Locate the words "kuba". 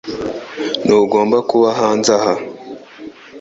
1.49-1.69